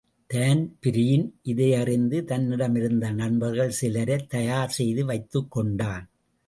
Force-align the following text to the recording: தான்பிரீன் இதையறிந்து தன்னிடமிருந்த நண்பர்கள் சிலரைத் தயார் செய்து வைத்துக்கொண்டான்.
தான்பிரீன் 0.29 1.39
இதையறிந்து 1.43 2.21
தன்னிடமிருந்த 2.23 3.13
நண்பர்கள் 3.13 3.77
சிலரைத் 3.81 4.29
தயார் 4.29 4.69
செய்து 4.69 5.05
வைத்துக்கொண்டான். 5.05 6.05